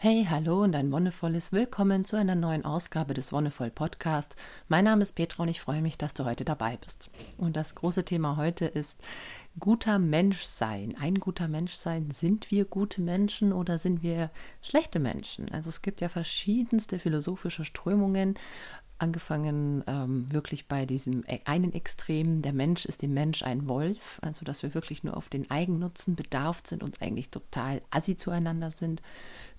[0.00, 4.36] Hey, hallo und ein wundervolles Willkommen zu einer neuen Ausgabe des Wonnevoll Podcast.
[4.68, 7.10] Mein Name ist Petra und ich freue mich, dass du heute dabei bist.
[7.36, 9.00] Und das große Thema heute ist
[9.58, 10.94] guter Mensch sein.
[11.00, 12.12] Ein guter Mensch sein.
[12.12, 14.30] Sind wir gute Menschen oder sind wir
[14.62, 15.50] schlechte Menschen?
[15.50, 18.38] Also es gibt ja verschiedenste philosophische Strömungen,
[18.98, 24.18] angefangen ähm, wirklich bei diesem e-, einen Extrem, der Mensch ist dem Mensch ein Wolf,
[24.22, 28.70] also dass wir wirklich nur auf den Eigennutzen bedarf sind und eigentlich total assi zueinander
[28.70, 29.02] sind,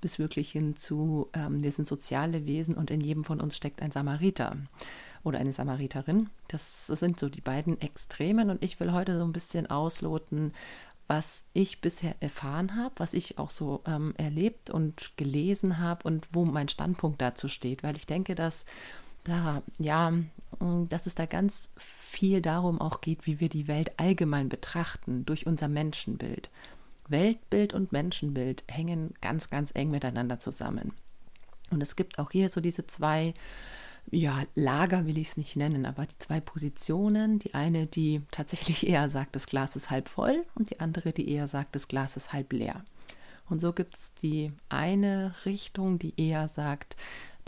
[0.02, 3.82] bis wirklich hin zu, ähm, wir sind soziale Wesen und in jedem von uns steckt
[3.82, 4.58] ein Samariter
[5.24, 6.30] oder eine Samariterin.
[6.48, 10.54] Das sind so die beiden Extremen und ich will heute so ein bisschen ausloten,
[11.10, 16.28] was ich bisher erfahren habe, was ich auch so ähm, erlebt und gelesen habe und
[16.32, 18.66] wo mein Standpunkt dazu steht, weil ich denke, dass
[19.24, 20.14] da, ja,
[20.90, 25.46] dass es da ganz viel darum auch geht, wie wir die Welt allgemein betrachten durch
[25.46, 26.50] unser Menschenbild.
[27.08, 30.94] Weltbild und Menschenbild hängen ganz, ganz eng miteinander zusammen.
[31.72, 33.34] Und es gibt auch hier so diese zwei,
[34.12, 37.40] ja, Lager will ich es nicht nennen, aber die zwei Positionen.
[37.40, 41.30] Die eine, die tatsächlich eher sagt, das Glas ist halb voll und die andere, die
[41.30, 42.84] eher sagt, das Glas ist halb leer.
[43.50, 46.96] Und so gibt es die eine Richtung, die eher sagt,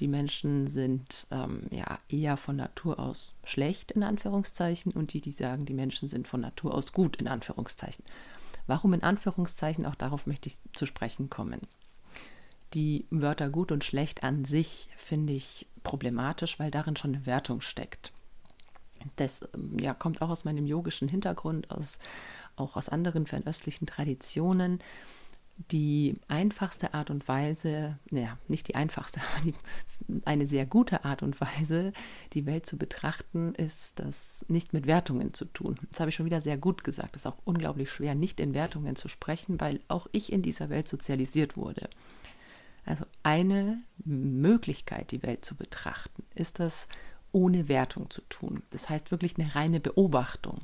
[0.02, 5.32] die Menschen sind ähm, ja eher von Natur aus schlecht in Anführungszeichen und die, die
[5.32, 8.04] sagen, die Menschen sind von Natur aus gut in Anführungszeichen.
[8.66, 9.86] Warum in Anführungszeichen?
[9.86, 11.62] Auch darauf möchte ich zu sprechen kommen.
[12.74, 17.62] Die Wörter gut und schlecht an sich finde ich problematisch, weil darin schon eine Wertung
[17.62, 18.12] steckt.
[19.18, 22.00] Das ähm, ja, kommt auch aus meinem yogischen Hintergrund, aus,
[22.56, 24.80] auch aus anderen fernöstlichen Traditionen
[25.70, 29.56] die einfachste Art und Weise, naja, nicht die einfachste, aber die,
[30.26, 31.94] eine sehr gute Art und Weise,
[32.34, 35.78] die Welt zu betrachten, ist das nicht mit Wertungen zu tun.
[35.90, 37.16] Das habe ich schon wieder sehr gut gesagt.
[37.16, 40.70] Es ist auch unglaublich schwer, nicht in Wertungen zu sprechen, weil auch ich in dieser
[40.70, 41.90] Welt sozialisiert wurde.
[42.86, 46.88] Also eine Möglichkeit, die Welt zu betrachten, ist das
[47.32, 48.64] ohne Wertung zu tun.
[48.72, 50.60] Das heißt wirklich eine reine Beobachtung.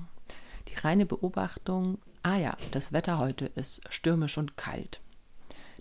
[0.68, 5.00] Die reine Beobachtung ah ja, das Wetter heute ist stürmisch und kalt.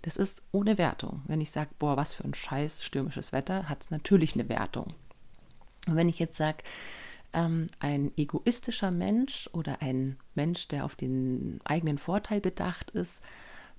[0.03, 1.21] Das ist ohne Wertung.
[1.27, 4.93] Wenn ich sage, boah, was für ein scheiß stürmisches Wetter, hat es natürlich eine Wertung.
[5.87, 6.63] Und wenn ich jetzt sage,
[7.33, 13.21] ähm, ein egoistischer Mensch oder ein Mensch, der auf den eigenen Vorteil bedacht ist,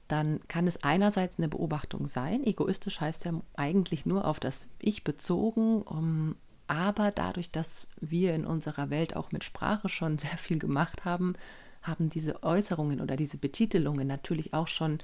[0.06, 2.44] dann kann es einerseits eine Beobachtung sein.
[2.44, 6.36] Egoistisch heißt ja eigentlich nur auf das Ich bezogen, um,
[6.66, 11.34] aber dadurch, dass wir in unserer Welt auch mit Sprache schon sehr viel gemacht haben,
[11.82, 14.98] haben diese Äußerungen oder diese Betitelungen natürlich auch schon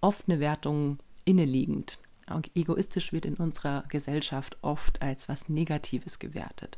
[0.00, 1.98] oft eine Wertung inneliegend.
[2.54, 6.76] Egoistisch wird in unserer Gesellschaft oft als was Negatives gewertet.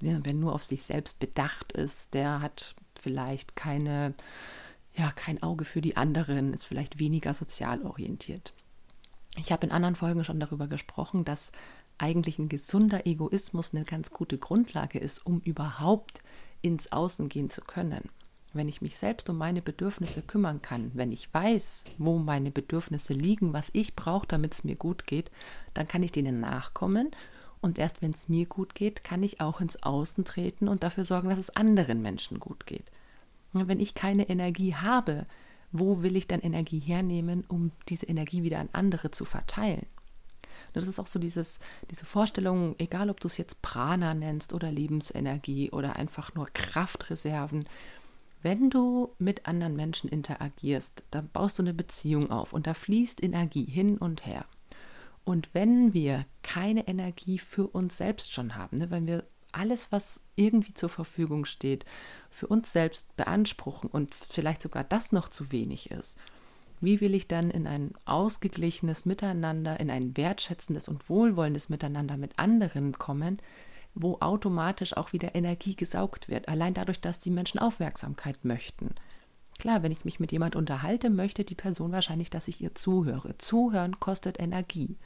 [0.00, 4.14] Wer nur auf sich selbst bedacht ist, der hat vielleicht keine,
[4.96, 8.52] ja, kein Auge für die anderen, ist vielleicht weniger sozial orientiert.
[9.36, 11.52] Ich habe in anderen Folgen schon darüber gesprochen, dass
[11.96, 16.20] eigentlich ein gesunder Egoismus eine ganz gute Grundlage ist, um überhaupt
[16.60, 18.08] ins Außen gehen zu können
[18.54, 23.12] wenn ich mich selbst um meine Bedürfnisse kümmern kann, wenn ich weiß, wo meine Bedürfnisse
[23.12, 25.30] liegen, was ich brauche, damit es mir gut geht,
[25.74, 27.10] dann kann ich denen nachkommen.
[27.60, 31.04] Und erst wenn es mir gut geht, kann ich auch ins Außen treten und dafür
[31.04, 32.90] sorgen, dass es anderen Menschen gut geht.
[33.52, 35.26] Wenn ich keine Energie habe,
[35.72, 39.86] wo will ich dann Energie hernehmen, um diese Energie wieder an andere zu verteilen?
[40.72, 41.58] Das ist auch so dieses,
[41.90, 47.66] diese Vorstellung, egal ob du es jetzt Prana nennst oder Lebensenergie oder einfach nur Kraftreserven,
[48.42, 53.22] wenn du mit anderen Menschen interagierst, dann baust du eine Beziehung auf und da fließt
[53.22, 54.44] Energie hin und her.
[55.24, 60.22] Und wenn wir keine Energie für uns selbst schon haben, ne, wenn wir alles, was
[60.36, 61.84] irgendwie zur Verfügung steht,
[62.30, 66.18] für uns selbst beanspruchen und vielleicht sogar das noch zu wenig ist,
[66.80, 72.38] wie will ich dann in ein ausgeglichenes Miteinander, in ein wertschätzendes und wohlwollendes Miteinander mit
[72.38, 73.38] anderen kommen,
[74.00, 78.94] wo automatisch auch wieder Energie gesaugt wird, allein dadurch, dass die Menschen Aufmerksamkeit möchten.
[79.58, 83.36] Klar, wenn ich mich mit jemand unterhalte, möchte die Person wahrscheinlich, dass ich ihr zuhöre.
[83.38, 84.96] Zuhören kostet Energie.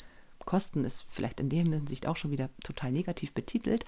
[0.44, 3.86] Kosten ist vielleicht in dem Hinsicht auch schon wieder total negativ betitelt.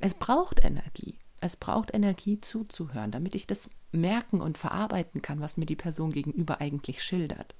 [0.00, 1.18] Es braucht Energie.
[1.40, 6.12] Es braucht Energie zuzuhören, damit ich das merken und verarbeiten kann, was mir die Person
[6.12, 7.54] gegenüber eigentlich schildert.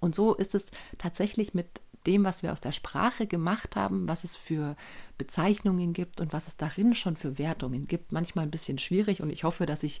[0.00, 0.66] Und so ist es
[0.96, 4.76] tatsächlich mit dem, was wir aus der Sprache gemacht haben, was es für
[5.18, 9.30] Bezeichnungen gibt und was es darin schon für Wertungen gibt, manchmal ein bisschen schwierig und
[9.30, 10.00] ich hoffe, dass ich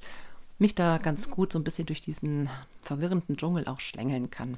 [0.58, 2.48] mich da ganz gut so ein bisschen durch diesen
[2.80, 4.56] verwirrenden Dschungel auch schlängeln kann.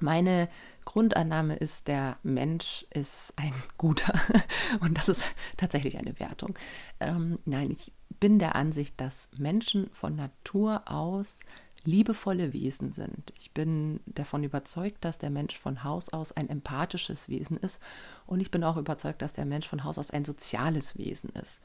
[0.00, 0.48] Meine
[0.84, 4.12] Grundannahme ist, der Mensch ist ein guter
[4.80, 6.58] und das ist tatsächlich eine Wertung.
[6.98, 11.44] Ähm, nein, ich bin der Ansicht, dass Menschen von Natur aus
[11.84, 13.32] liebevolle Wesen sind.
[13.38, 17.80] Ich bin davon überzeugt, dass der Mensch von Haus aus ein empathisches Wesen ist
[18.26, 21.60] und ich bin auch überzeugt, dass der Mensch von Haus aus ein soziales Wesen ist.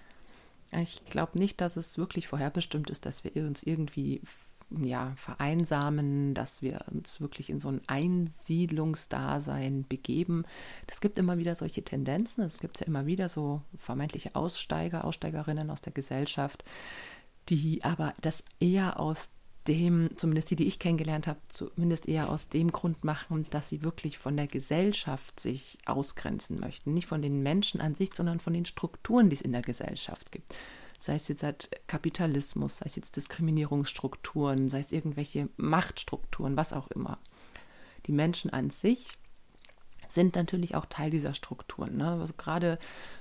[0.71, 4.21] Ich glaube nicht, dass es wirklich vorherbestimmt ist, dass wir uns irgendwie
[4.69, 10.43] ja, vereinsamen, dass wir uns wirklich in so ein Einsiedlungsdasein begeben.
[10.87, 12.43] Es gibt immer wieder solche Tendenzen.
[12.43, 16.65] Es gibt ja immer wieder so vermeintliche Aussteiger, Aussteigerinnen aus der Gesellschaft,
[17.47, 19.31] die aber das eher aus
[19.67, 23.83] dem, zumindest die, die ich kennengelernt habe, zumindest eher aus dem Grund machen, dass sie
[23.83, 26.93] wirklich von der Gesellschaft sich ausgrenzen möchten.
[26.93, 30.31] Nicht von den Menschen an sich, sondern von den Strukturen, die es in der Gesellschaft
[30.31, 30.55] gibt.
[30.99, 36.87] Sei es jetzt halt Kapitalismus, sei es jetzt Diskriminierungsstrukturen, sei es irgendwelche Machtstrukturen, was auch
[36.89, 37.19] immer.
[38.07, 39.17] Die Menschen an sich
[40.11, 41.97] sind natürlich auch Teil dieser Strukturen.
[41.97, 42.11] Ne?
[42.19, 42.79] Also gerade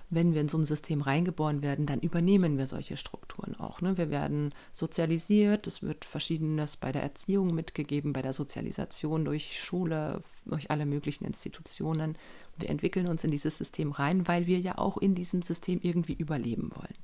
[0.08, 3.80] wenn wir in so ein System reingeboren werden, dann übernehmen wir solche Strukturen auch.
[3.80, 3.98] Ne?
[3.98, 10.22] Wir werden sozialisiert, es wird verschiedenes bei der Erziehung mitgegeben, bei der Sozialisation durch Schule,
[10.44, 12.16] durch alle möglichen Institutionen.
[12.56, 16.14] Wir entwickeln uns in dieses System rein, weil wir ja auch in diesem System irgendwie
[16.14, 16.94] überleben wollen.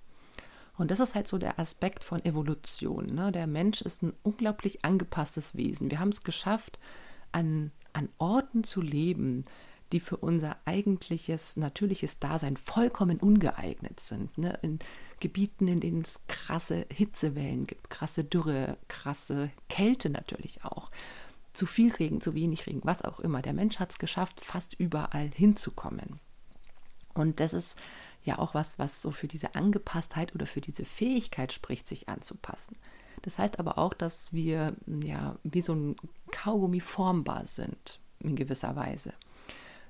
[0.79, 3.15] Und das ist halt so der Aspekt von Evolution.
[3.15, 3.31] Ne?
[3.33, 5.91] Der Mensch ist ein unglaublich angepasstes Wesen.
[5.91, 6.79] Wir haben es geschafft,
[7.31, 9.45] an, an Orten zu leben,
[9.93, 14.37] die für unser eigentliches, natürliches Dasein vollkommen ungeeignet sind.
[14.39, 14.59] Ne?
[14.63, 14.79] In
[15.21, 20.91] Gebieten, in denen es krasse Hitzewellen gibt, krasse Dürre, krasse Kälte natürlich auch.
[21.53, 23.43] Zu viel Regen, zu wenig Regen, was auch immer.
[23.43, 26.19] Der Mensch hat es geschafft, fast überall hinzukommen.
[27.15, 27.77] Und das ist
[28.25, 32.77] ja auch was, was so für diese Angepasstheit oder für diese Fähigkeit spricht, sich anzupassen.
[33.21, 35.97] Das heißt aber auch, dass wir ja wie so ein
[36.31, 39.13] Kaugummi formbar sind in gewisser Weise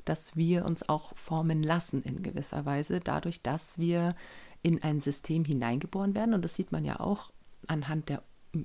[0.05, 4.15] dass wir uns auch formen lassen in gewisser Weise, dadurch, dass wir
[4.63, 6.35] in ein System hineingeboren werden.
[6.35, 7.33] Und das sieht man ja auch
[7.67, 8.23] anhand der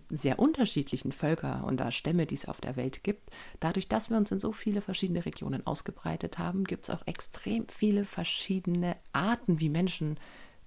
[0.09, 3.29] sehr unterschiedlichen Völker und Stämme, die es auf der Welt gibt.
[3.59, 7.67] Dadurch, dass wir uns in so viele verschiedene Regionen ausgebreitet haben, gibt es auch extrem
[7.69, 10.19] viele verschiedene Arten, wie Menschen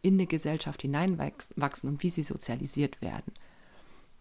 [0.03, 3.35] in eine Gesellschaft hineinwachsen und wie sie sozialisiert werden.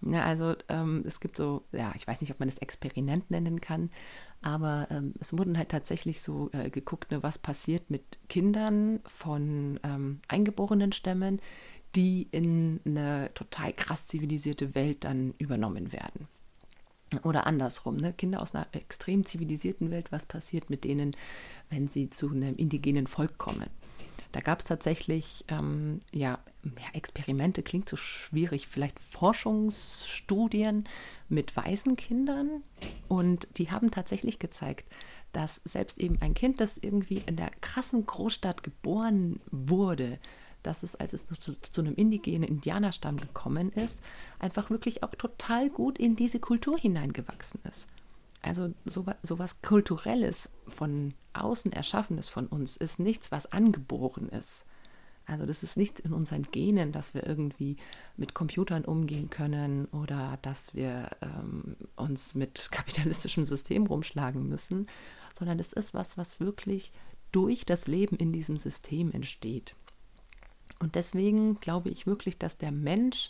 [0.01, 3.59] Ja, also ähm, es gibt so, ja, ich weiß nicht, ob man das Experiment nennen
[3.59, 3.89] kann,
[4.41, 9.79] aber ähm, es wurden halt tatsächlich so äh, geguckt, ne, was passiert mit Kindern von
[9.83, 11.41] ähm, eingeborenen Stämmen,
[11.95, 16.27] die in eine total krass zivilisierte Welt dann übernommen werden.
[17.23, 18.13] Oder andersrum, ne?
[18.13, 21.15] Kinder aus einer extrem zivilisierten Welt, was passiert mit denen,
[21.69, 23.69] wenn sie zu einem indigenen Volk kommen?
[24.31, 26.39] Da gab es tatsächlich ähm, ja,
[26.93, 30.87] Experimente, klingt so schwierig, vielleicht Forschungsstudien
[31.29, 32.63] mit weißen Kindern.
[33.07, 34.85] Und die haben tatsächlich gezeigt,
[35.33, 40.19] dass selbst eben ein Kind, das irgendwie in der krassen Großstadt geboren wurde,
[40.63, 44.03] dass es, als es zu, zu, einem indigenen Indianerstamm gekommen ist,
[44.39, 47.87] einfach wirklich auch total gut in diese Kultur hineingewachsen ist.
[48.41, 54.65] Also sowas, sowas Kulturelles von außen erschaffenes von uns ist nichts, was angeboren ist.
[55.25, 57.77] Also das ist nicht in unseren Genen, dass wir irgendwie
[58.17, 64.87] mit Computern umgehen können oder dass wir ähm, uns mit kapitalistischem System rumschlagen müssen,
[65.37, 66.91] sondern es ist was, was wirklich
[67.31, 69.75] durch das Leben in diesem System entsteht.
[70.79, 73.29] Und deswegen glaube ich wirklich, dass der Mensch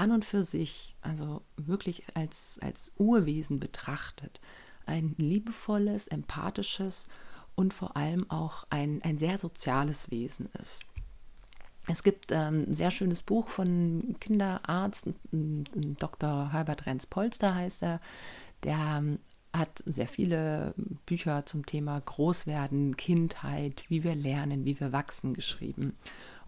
[0.00, 4.40] an und für sich, also wirklich als, als Urwesen betrachtet,
[4.86, 7.06] ein liebevolles, empathisches
[7.54, 10.82] und vor allem auch ein, ein sehr soziales Wesen ist.
[11.86, 16.52] Es gibt ähm, ein sehr schönes Buch von Kinderarzt, Dr.
[16.52, 18.00] Herbert Renz-Polster heißt er,
[18.62, 19.18] der ähm,
[19.52, 20.74] hat sehr viele
[21.06, 25.96] Bücher zum Thema Großwerden, Kindheit, wie wir lernen, wie wir wachsen geschrieben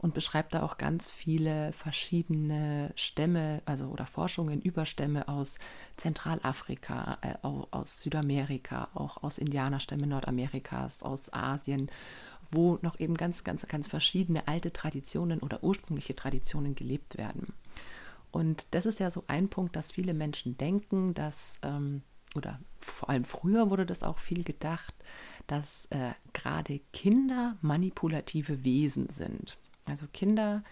[0.02, 5.58] und beschreibt da auch ganz viele verschiedene Stämme, also oder Forschungen über Stämme aus
[5.96, 11.88] Zentralafrika, äh, aus Südamerika, auch aus Indianerstämmen Nordamerikas, aus Asien,
[12.50, 17.54] wo noch eben ganz, ganz, ganz verschiedene alte Traditionen oder ursprüngliche Traditionen gelebt werden.
[18.32, 22.02] Und das ist ja so ein Punkt, dass viele Menschen denken, dass, ähm,
[22.34, 24.94] oder vor allem früher wurde das auch viel gedacht,
[25.46, 29.58] dass äh, gerade Kinder manipulative Wesen sind.
[29.84, 30.62] Also Kinder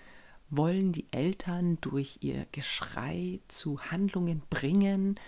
[0.51, 5.19] wollen die Eltern durch ihr Geschrei zu Handlungen bringen,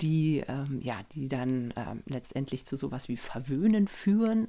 [0.00, 4.48] die, ähm, ja, die dann ähm, letztendlich zu sowas wie Verwöhnen führen.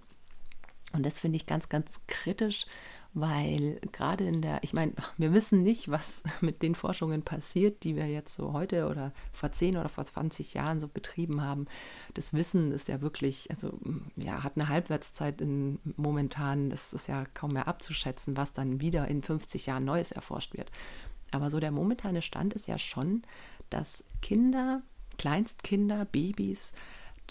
[0.93, 2.65] Und das finde ich ganz, ganz kritisch,
[3.13, 7.95] weil gerade in der, ich meine, wir wissen nicht, was mit den Forschungen passiert, die
[7.95, 11.65] wir jetzt so heute oder vor 10 oder vor 20 Jahren so betrieben haben.
[12.13, 13.77] Das Wissen ist ja wirklich, also
[14.15, 19.07] ja, hat eine Halbwertszeit in momentan, das ist ja kaum mehr abzuschätzen, was dann wieder
[19.07, 20.71] in 50 Jahren Neues erforscht wird.
[21.31, 23.23] Aber so der momentane Stand ist ja schon,
[23.69, 24.83] dass Kinder
[25.17, 26.73] Kleinstkinder, Babys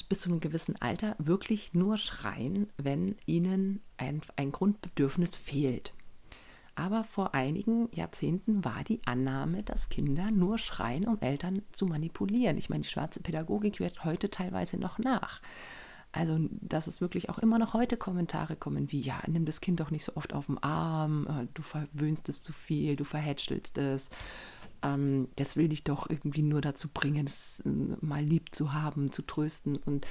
[0.08, 5.92] bis zu einem gewissen Alter wirklich nur schreien, wenn ihnen ein, ein Grundbedürfnis fehlt.
[6.74, 12.56] Aber vor einigen Jahrzehnten war die Annahme, dass Kinder nur schreien, um Eltern zu manipulieren.
[12.56, 15.42] Ich meine, die schwarze Pädagogik wird heute teilweise noch nach.
[16.12, 19.78] Also, dass es wirklich auch immer noch heute Kommentare kommen wie, ja, nimm das Kind
[19.78, 23.78] doch nicht so oft auf den Arm, äh, du verwöhnst es zu viel, du verhätschelst
[23.78, 24.10] es.
[24.82, 27.68] Ähm, das will dich doch irgendwie nur dazu bringen, es äh,
[28.00, 30.06] mal lieb zu haben, zu trösten und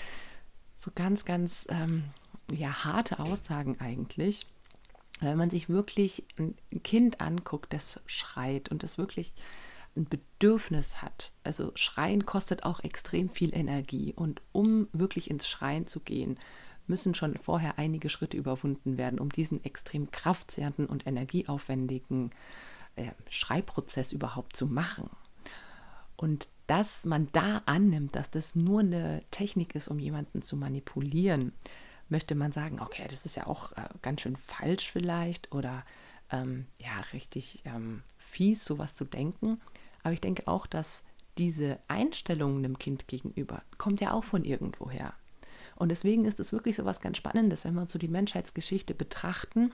[0.79, 2.05] so ganz, ganz ähm,
[2.51, 4.45] ja, harte Aussagen eigentlich.
[5.21, 9.33] Wenn man sich wirklich ein Kind anguckt, das schreit und das wirklich
[9.97, 11.33] ein Bedürfnis hat.
[11.43, 14.13] Also Schreien kostet auch extrem viel Energie.
[14.15, 16.37] Und um wirklich ins Schreien zu gehen,
[16.87, 22.31] müssen schon vorher einige Schritte überwunden werden, um diesen extrem kraftzehrenden und energieaufwendigen
[22.99, 25.09] äh, Schreibprozess überhaupt zu machen.
[26.15, 31.53] Und dass man da annimmt, dass das nur eine Technik ist, um jemanden zu manipulieren,
[32.09, 35.85] möchte man sagen, okay, das ist ja auch äh, ganz schön falsch vielleicht oder
[36.31, 39.61] ähm, ja, richtig ähm, fies, sowas zu denken.
[40.03, 41.03] Aber ich denke auch, dass
[41.37, 45.13] diese Einstellung einem Kind gegenüber kommt ja auch von irgendwoher.
[45.75, 48.93] Und deswegen ist es wirklich so was ganz Spannendes, wenn wir uns so die Menschheitsgeschichte
[48.93, 49.71] betrachten,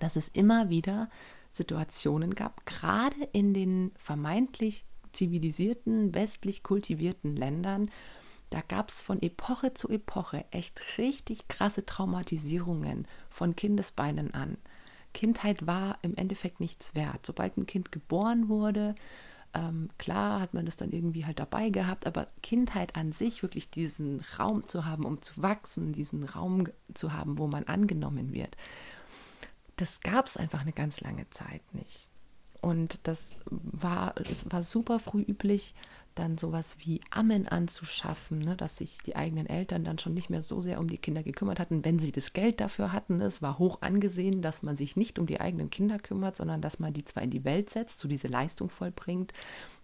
[0.00, 1.08] dass es immer wieder
[1.52, 7.90] Situationen gab, gerade in den vermeintlich zivilisierten, westlich kultivierten Ländern,
[8.50, 14.58] da gab es von Epoche zu Epoche echt richtig krasse Traumatisierungen von Kindesbeinen an.
[15.14, 17.24] Kindheit war im Endeffekt nichts wert.
[17.24, 18.94] Sobald ein Kind geboren wurde,
[19.54, 23.70] ähm, klar hat man das dann irgendwie halt dabei gehabt, aber Kindheit an sich, wirklich
[23.70, 28.56] diesen Raum zu haben, um zu wachsen, diesen Raum zu haben, wo man angenommen wird,
[29.76, 32.08] das gab es einfach eine ganz lange Zeit nicht.
[32.60, 35.74] Und das war, es war super früh üblich,
[36.14, 40.42] dann sowas wie Ammen anzuschaffen, ne, dass sich die eigenen Eltern dann schon nicht mehr
[40.42, 43.20] so sehr um die Kinder gekümmert hatten, wenn sie das Geld dafür hatten.
[43.20, 46.78] Es war hoch angesehen, dass man sich nicht um die eigenen Kinder kümmert, sondern dass
[46.78, 49.32] man die zwar in die Welt setzt, so diese Leistung vollbringt,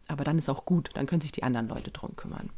[0.06, 2.50] aber dann ist auch gut, dann können sich die anderen Leute drum kümmern.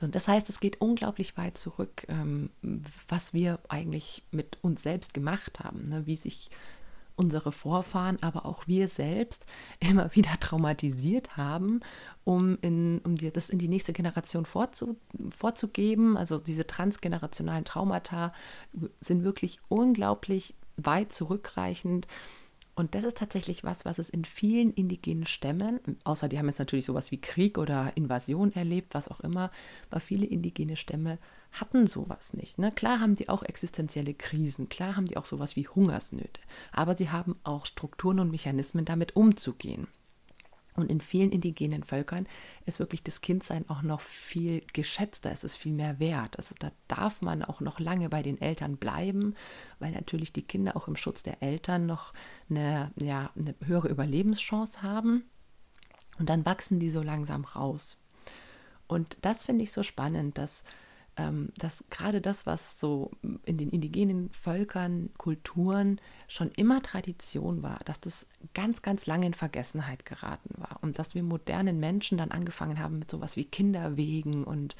[0.00, 2.50] Und das heißt, es geht unglaublich weit zurück, ähm,
[3.08, 6.06] was wir eigentlich mit uns selbst gemacht haben, ne?
[6.06, 6.50] wie sich
[7.16, 9.46] unsere Vorfahren, aber auch wir selbst
[9.80, 11.80] immer wieder traumatisiert haben,
[12.24, 14.96] um, in, um die, das in die nächste Generation vorzu,
[15.30, 16.16] vorzugeben.
[16.16, 18.32] Also diese transgenerationalen Traumata
[19.00, 22.08] sind wirklich unglaublich weit zurückreichend.
[22.76, 26.58] Und das ist tatsächlich was, was es in vielen indigenen Stämmen, außer die haben jetzt
[26.58, 29.52] natürlich sowas wie Krieg oder Invasion erlebt, was auch immer,
[29.90, 31.18] aber viele indigene Stämme
[31.52, 32.58] hatten sowas nicht.
[32.58, 32.72] Ne?
[32.72, 36.40] Klar haben die auch existenzielle Krisen, klar haben die auch sowas wie Hungersnöte,
[36.72, 39.86] aber sie haben auch Strukturen und Mechanismen, damit umzugehen.
[40.76, 42.26] Und in vielen indigenen Völkern
[42.66, 46.36] ist wirklich das Kindsein auch noch viel geschätzter, es ist viel mehr wert.
[46.36, 49.34] Also da darf man auch noch lange bei den Eltern bleiben,
[49.78, 52.12] weil natürlich die Kinder auch im Schutz der Eltern noch
[52.50, 55.24] eine, ja, eine höhere Überlebenschance haben.
[56.18, 57.98] Und dann wachsen die so langsam raus.
[58.88, 60.64] Und das finde ich so spannend, dass
[61.56, 63.10] dass gerade das, was so
[63.44, 69.34] in den indigenen Völkern, Kulturen schon immer Tradition war, dass das ganz, ganz lange in
[69.34, 70.78] Vergessenheit geraten war.
[70.82, 74.76] Und dass wir modernen Menschen dann angefangen haben mit sowas wie Kinderwegen und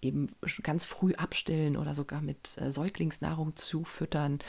[0.00, 0.28] eben
[0.62, 4.40] ganz früh abstillen oder sogar mit äh, Säuglingsnahrung zufüttern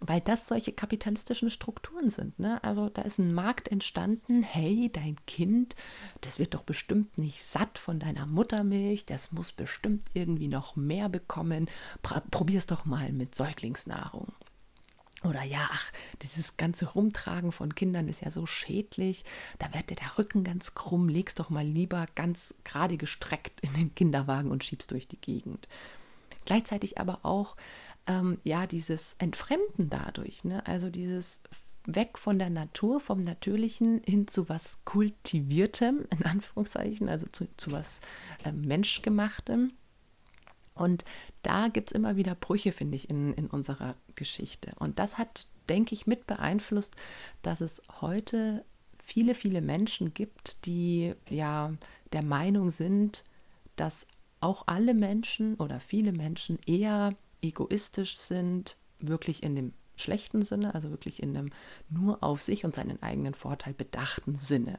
[0.00, 2.38] weil das solche kapitalistischen Strukturen sind.
[2.38, 2.62] Ne?
[2.64, 5.76] Also da ist ein Markt entstanden, hey, dein Kind,
[6.22, 11.08] das wird doch bestimmt nicht satt von deiner Muttermilch, das muss bestimmt irgendwie noch mehr
[11.08, 11.68] bekommen.
[12.30, 14.32] Probier es doch mal mit Säuglingsnahrung.
[15.22, 15.92] Oder ja, ach,
[16.22, 19.24] dieses ganze Rumtragen von Kindern ist ja so schädlich.
[19.58, 21.10] Da wird dir der Rücken ganz krumm.
[21.10, 25.68] Legst doch mal lieber ganz gerade gestreckt in den Kinderwagen und schiebst durch die Gegend.
[26.46, 27.56] Gleichzeitig aber auch
[28.10, 30.66] ähm, ja, dieses Entfremden dadurch, ne?
[30.66, 31.40] also dieses
[31.86, 37.70] weg von der Natur, vom Natürlichen hin zu was Kultiviertem, in Anführungszeichen, also zu, zu
[37.70, 38.00] was
[38.44, 39.72] äh, Menschgemachtem.
[40.74, 41.04] Und
[41.42, 44.72] da gibt es immer wieder Brüche, finde ich, in, in unserer Geschichte.
[44.78, 46.96] Und das hat, denke ich, mit beeinflusst,
[47.42, 48.64] dass es heute
[49.02, 51.74] viele, viele Menschen gibt, die ja
[52.12, 53.24] der Meinung sind,
[53.76, 54.06] dass
[54.40, 60.90] auch alle Menschen oder viele Menschen eher egoistisch sind, wirklich in dem schlechten Sinne, also
[60.90, 61.50] wirklich in einem
[61.88, 64.78] nur auf sich und seinen eigenen Vorteil bedachten Sinne.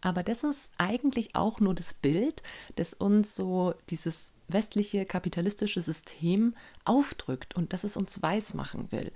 [0.00, 2.42] Aber das ist eigentlich auch nur das Bild,
[2.76, 9.12] das uns so dieses westliche kapitalistische System aufdrückt und das es uns weismachen will.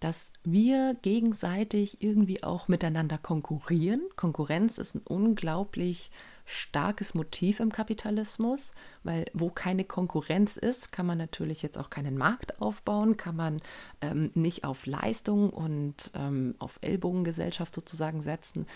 [0.00, 4.02] Dass wir gegenseitig irgendwie auch miteinander konkurrieren.
[4.16, 6.10] Konkurrenz ist ein unglaublich
[6.48, 8.72] starkes Motiv im Kapitalismus,
[9.04, 13.60] weil wo keine Konkurrenz ist, kann man natürlich jetzt auch keinen Markt aufbauen, kann man
[14.00, 18.66] ähm, nicht auf Leistung und ähm, auf Ellbogengesellschaft sozusagen setzen.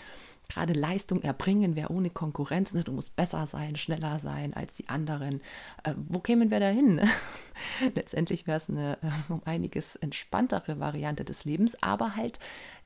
[0.49, 2.75] Gerade Leistung erbringen wäre ohne Konkurrenz.
[2.75, 2.83] Ne?
[2.83, 5.41] Du musst besser sein, schneller sein als die anderen.
[5.83, 7.01] Äh, wo kämen wir da hin?
[7.95, 12.37] Letztendlich wäre es eine äh, um einiges entspanntere Variante des Lebens, aber halt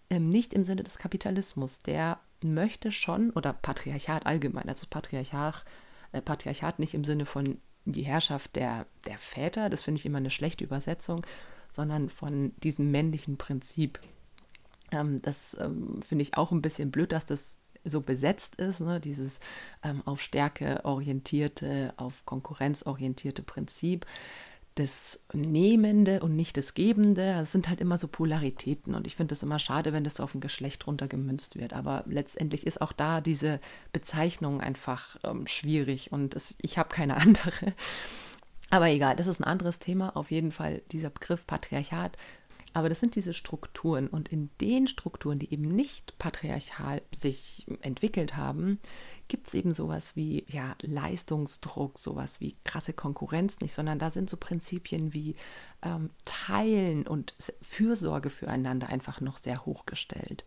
[0.09, 1.81] ähm, nicht im Sinne des Kapitalismus.
[1.81, 5.65] Der möchte schon, oder Patriarchat allgemein, also Patriarchat,
[6.11, 10.17] äh, Patriarchat nicht im Sinne von die Herrschaft der, der Väter, das finde ich immer
[10.17, 11.25] eine schlechte Übersetzung,
[11.71, 13.99] sondern von diesem männlichen Prinzip.
[14.91, 18.99] Ähm, das ähm, finde ich auch ein bisschen blöd, dass das so besetzt ist, ne?
[18.99, 19.39] dieses
[19.83, 24.05] ähm, auf Stärke orientierte, auf Konkurrenz orientierte Prinzip
[24.79, 27.39] das Nehmende und nicht das Gebende.
[27.41, 30.23] Es sind halt immer so Polaritäten und ich finde es immer schade, wenn das so
[30.23, 31.73] auf ein Geschlecht runtergemünzt wird.
[31.73, 33.59] Aber letztendlich ist auch da diese
[33.91, 37.73] Bezeichnung einfach ähm, schwierig und es, ich habe keine andere.
[38.69, 40.15] Aber egal, das ist ein anderes Thema.
[40.15, 42.17] Auf jeden Fall dieser Begriff Patriarchat.
[42.73, 48.37] Aber das sind diese Strukturen und in den Strukturen, die eben nicht patriarchal sich entwickelt
[48.37, 48.79] haben,
[49.27, 54.29] gibt es eben sowas wie ja, Leistungsdruck, sowas wie krasse Konkurrenz nicht, sondern da sind
[54.29, 55.35] so Prinzipien wie
[55.81, 60.45] ähm, Teilen und Fürsorge füreinander einfach noch sehr hochgestellt.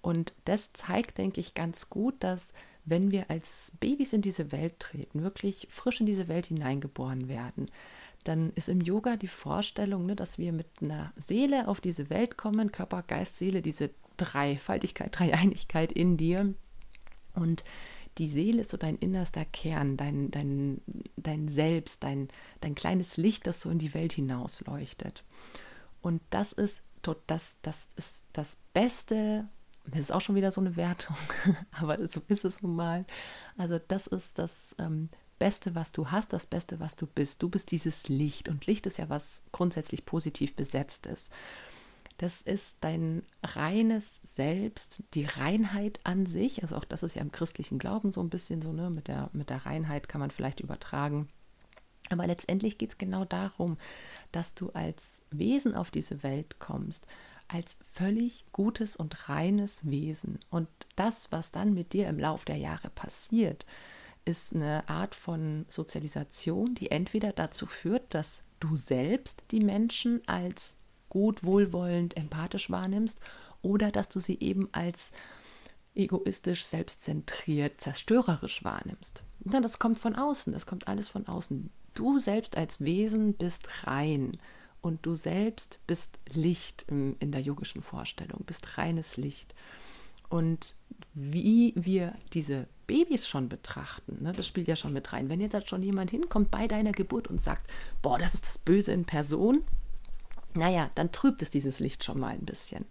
[0.00, 2.52] Und das zeigt, denke ich, ganz gut, dass
[2.84, 7.70] wenn wir als Babys in diese Welt treten, wirklich frisch in diese Welt hineingeboren werden,
[8.24, 12.36] dann ist im Yoga die Vorstellung, ne, dass wir mit einer Seele auf diese Welt
[12.36, 16.54] kommen, Körper, Geist, Seele, diese Dreifaltigkeit, Dreieinigkeit in dir,
[17.34, 17.64] und
[18.18, 20.80] die Seele ist so dein innerster Kern, dein, dein,
[21.16, 22.28] dein Selbst, dein,
[22.60, 25.24] dein kleines Licht, das so in die Welt hinaus leuchtet.
[26.00, 26.82] Und das ist,
[27.26, 29.48] das, das ist das Beste,
[29.86, 31.16] das ist auch schon wieder so eine Wertung,
[31.72, 33.04] aber so ist es nun mal.
[33.56, 37.42] Also das ist das ähm, Beste, was du hast, das Beste, was du bist.
[37.42, 41.30] Du bist dieses Licht und Licht ist ja was grundsätzlich positiv besetzt ist.
[42.16, 46.62] Das ist dein reines Selbst, die Reinheit an sich.
[46.62, 48.88] Also auch das ist ja im christlichen Glauben so ein bisschen so, ne?
[48.90, 51.28] Mit der, mit der Reinheit kann man vielleicht übertragen.
[52.10, 53.78] Aber letztendlich geht es genau darum,
[54.30, 57.06] dass du als Wesen auf diese Welt kommst,
[57.48, 60.38] als völlig gutes und reines Wesen.
[60.50, 63.64] Und das, was dann mit dir im Lauf der Jahre passiert,
[64.24, 70.76] ist eine Art von Sozialisation, die entweder dazu führt, dass du selbst die Menschen als
[71.14, 73.20] gut, wohlwollend, empathisch wahrnimmst
[73.62, 75.12] oder dass du sie eben als
[75.94, 79.22] egoistisch, selbstzentriert, zerstörerisch wahrnimmst.
[79.44, 81.70] Na, das kommt von außen, das kommt alles von außen.
[81.94, 84.38] Du selbst als Wesen bist rein
[84.82, 89.54] und du selbst bist Licht in, der yogischen Vorstellung, bist reines Licht.
[90.28, 90.74] Und
[91.14, 95.28] wie wir diese Babys schon betrachten, ne, das spielt ja schon mit rein.
[95.28, 97.70] Wenn jetzt halt schon jemand hinkommt bei deiner Geburt und sagt,
[98.02, 99.62] boah, das ist das Böse in Person,
[100.54, 102.84] naja, dann trübt es dieses Licht schon mal ein bisschen.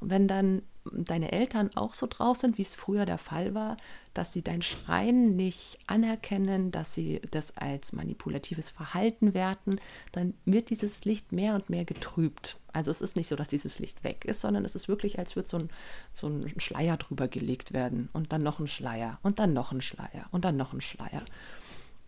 [0.00, 3.76] Und wenn dann deine Eltern auch so drauf sind, wie es früher der Fall war,
[4.14, 9.78] dass sie dein Schreien nicht anerkennen, dass sie das als manipulatives Verhalten werten,
[10.10, 12.58] dann wird dieses Licht mehr und mehr getrübt.
[12.72, 15.36] Also es ist nicht so, dass dieses Licht weg ist, sondern es ist wirklich, als
[15.36, 15.70] würde so ein,
[16.12, 19.82] so ein Schleier drüber gelegt werden und dann noch ein Schleier und dann noch ein
[19.82, 21.22] Schleier und dann noch ein Schleier.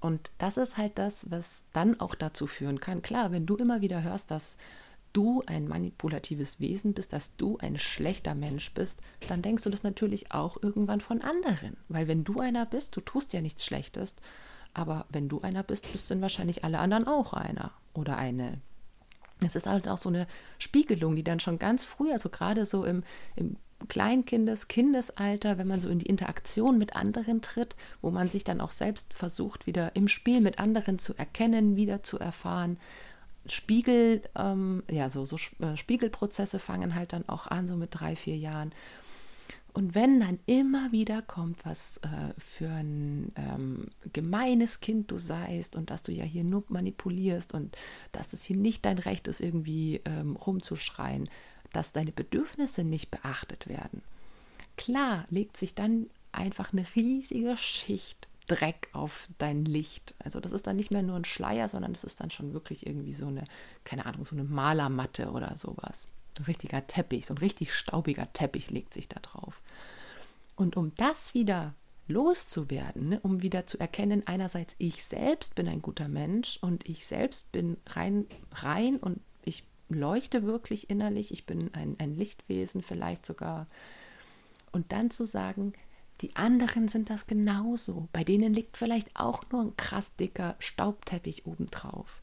[0.01, 3.03] Und das ist halt das, was dann auch dazu führen kann.
[3.03, 4.57] Klar, wenn du immer wieder hörst, dass
[5.15, 9.83] du ein manipulatives Wesen bist, dass du ein schlechter Mensch bist, dann denkst du das
[9.83, 11.79] natürlich auch irgendwann von anderen.
[11.89, 14.17] Weil wenn du einer bist, du tust ja nichts Schlechtes,
[14.75, 18.61] aber wenn du einer bist, bist dann wahrscheinlich alle anderen auch einer oder eine.
[19.45, 20.27] Es ist halt auch so eine
[20.59, 23.05] Spiegelung, die dann schon ganz früh, also gerade so im,
[23.37, 23.57] im
[23.89, 28.61] Kleinkindes-, Kindesalter, wenn man so in die Interaktion mit anderen tritt, wo man sich dann
[28.61, 32.79] auch selbst versucht, wieder im Spiel mit anderen zu erkennen, wieder zu erfahren,
[33.47, 38.17] Spiegel, ähm, ja, so, so äh, Spiegelprozesse fangen halt dann auch an, so mit drei,
[38.17, 38.73] vier Jahren.
[39.75, 45.75] Und wenn dann immer wieder kommt, was äh, für ein ähm, gemeines Kind du seist
[45.75, 47.77] und dass du ja hier nur manipulierst und
[48.13, 51.29] dass es hier nicht dein Recht ist, irgendwie ähm, rumzuschreien,
[51.73, 54.03] dass deine Bedürfnisse nicht beachtet werden.
[54.77, 60.15] Klar legt sich dann einfach eine riesige Schicht Dreck auf dein Licht.
[60.19, 62.87] Also das ist dann nicht mehr nur ein Schleier, sondern es ist dann schon wirklich
[62.87, 63.45] irgendwie so eine,
[63.85, 66.09] keine Ahnung, so eine Malermatte oder sowas.
[66.39, 69.63] Ein richtiger Teppich, so ein richtig staubiger Teppich legt sich da drauf.
[70.57, 71.75] Und um das wieder
[72.07, 77.07] loszuwerden, ne, um wieder zu erkennen, einerseits ich selbst bin ein guter Mensch und ich
[77.07, 83.25] selbst bin rein, rein und ich leuchte wirklich innerlich, ich bin ein, ein Lichtwesen vielleicht
[83.25, 83.67] sogar.
[84.73, 85.73] Und dann zu sagen,
[86.25, 88.09] Die anderen sind das genauso.
[88.11, 92.23] Bei denen liegt vielleicht auch nur ein krass dicker Staubteppich obendrauf.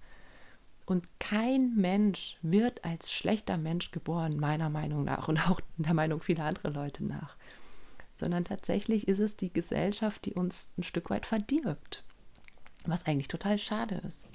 [0.87, 6.19] Und kein Mensch wird als schlechter Mensch geboren, meiner Meinung nach und auch der Meinung
[6.19, 7.35] vieler anderer Leute nach.
[8.17, 12.03] Sondern tatsächlich ist es die Gesellschaft, die uns ein Stück weit verdirbt.
[12.87, 14.27] Was eigentlich total schade ist.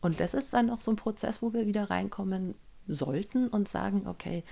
[0.00, 2.56] Und das ist dann auch so ein Prozess, wo wir wieder reinkommen
[2.88, 4.42] sollten und sagen, okay,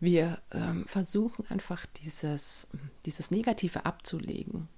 [0.00, 2.66] wir ähm, versuchen einfach dieses,
[3.04, 4.68] dieses Negative abzulegen.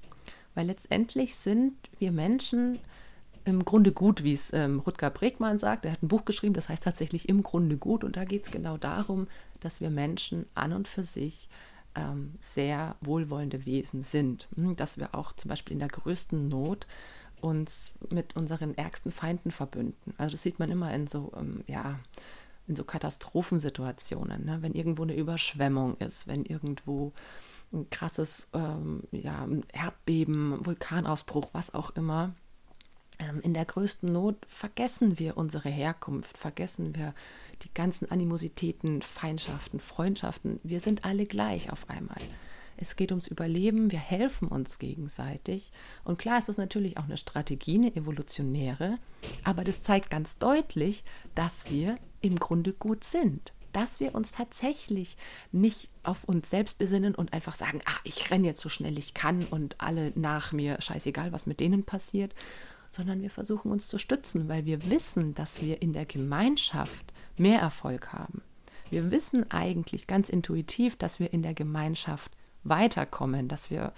[0.55, 2.79] Weil letztendlich sind wir Menschen
[3.45, 5.85] im Grunde gut, wie es ähm, Rutger Bregmann sagt.
[5.85, 8.05] Er hat ein Buch geschrieben, das heißt tatsächlich im Grunde gut.
[8.05, 9.29] Und da geht es genau darum,
[9.61, 11.49] dass wir Menschen an und für sich
[11.95, 14.49] ähm, sehr wohlwollende Wesen sind.
[14.55, 16.87] Hm, dass wir auch zum Beispiel in der größten Not
[17.41, 20.15] uns mit unseren ärgsten Feinden verbünden.
[20.19, 21.99] Also das sieht man immer in so, ähm, ja,
[22.71, 24.63] in so Katastrophensituationen, ne?
[24.63, 27.13] wenn irgendwo eine Überschwemmung ist, wenn irgendwo
[27.73, 32.33] ein krasses ähm, ja, Erdbeben, Vulkanausbruch, was auch immer.
[33.19, 37.13] Ähm, in der größten Not vergessen wir unsere Herkunft, vergessen wir
[37.63, 40.61] die ganzen Animositäten, Feindschaften, Freundschaften.
[40.63, 42.23] Wir sind alle gleich auf einmal.
[42.81, 45.71] Es geht ums Überleben, wir helfen uns gegenseitig.
[46.03, 48.99] Und klar ist es natürlich auch eine Strategie, eine evolutionäre,
[49.45, 53.53] aber das zeigt ganz deutlich, dass wir im Grunde gut sind.
[53.75, 55.19] Dass wir uns tatsächlich
[55.53, 59.13] nicht auf uns selbst besinnen und einfach sagen, ah, ich renne jetzt so schnell ich
[59.13, 62.35] kann und alle nach mir, scheißegal, was mit denen passiert,
[62.91, 67.61] sondern wir versuchen uns zu stützen, weil wir wissen, dass wir in der Gemeinschaft mehr
[67.61, 68.43] Erfolg haben.
[68.89, 72.33] Wir wissen eigentlich ganz intuitiv, dass wir in der Gemeinschaft
[72.65, 73.93] weiterkommen, dass wir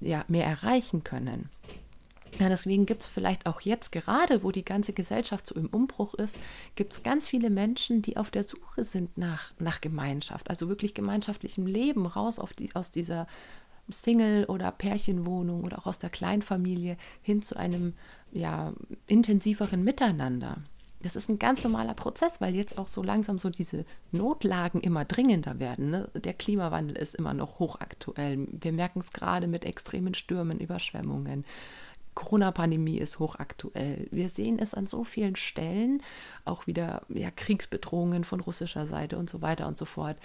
[0.00, 1.50] ja mehr erreichen können.
[2.38, 6.14] Ja, deswegen gibt es vielleicht auch jetzt gerade, wo die ganze Gesellschaft so im Umbruch
[6.14, 6.36] ist,
[6.74, 10.94] gibt es ganz viele Menschen, die auf der Suche sind nach, nach Gemeinschaft, also wirklich
[10.94, 13.28] gemeinschaftlichem Leben, raus die, aus dieser
[13.88, 17.94] Single- oder Pärchenwohnung oder auch aus der Kleinfamilie hin zu einem
[18.32, 18.72] ja,
[19.06, 20.56] intensiveren Miteinander
[21.04, 25.04] das ist ein ganz normaler Prozess, weil jetzt auch so langsam so diese Notlagen immer
[25.04, 25.90] dringender werden.
[25.90, 26.08] Ne?
[26.14, 28.48] Der Klimawandel ist immer noch hochaktuell.
[28.50, 31.44] Wir merken es gerade mit extremen Stürmen, Überschwemmungen.
[32.14, 34.08] Corona-Pandemie ist hochaktuell.
[34.12, 36.02] Wir sehen es an so vielen Stellen,
[36.46, 40.16] auch wieder ja, Kriegsbedrohungen von russischer Seite und so weiter und so fort.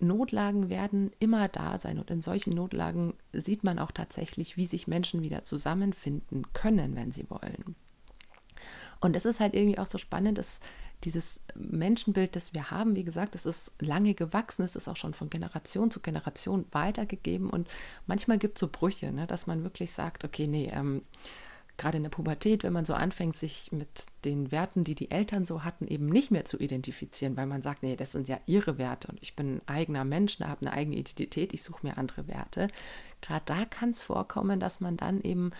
[0.00, 4.88] Notlagen werden immer da sein und in solchen Notlagen sieht man auch tatsächlich, wie sich
[4.88, 7.76] Menschen wieder zusammenfinden können, wenn sie wollen.
[9.02, 10.60] Und es ist halt irgendwie auch so spannend, dass
[11.04, 15.12] dieses Menschenbild, das wir haben, wie gesagt, das ist lange gewachsen, es ist auch schon
[15.12, 17.68] von Generation zu Generation weitergegeben und
[18.06, 21.02] manchmal gibt es so Brüche, ne, dass man wirklich sagt, okay, nee, ähm,
[21.78, 23.88] gerade in der Pubertät, wenn man so anfängt, sich mit
[24.24, 27.82] den Werten, die die Eltern so hatten, eben nicht mehr zu identifizieren, weil man sagt,
[27.82, 30.96] nee, das sind ja ihre Werte und ich bin ein eigener Mensch, habe eine eigene
[30.96, 32.68] Identität, ich suche mir andere Werte.
[33.20, 35.50] Gerade da kann es vorkommen, dass man dann eben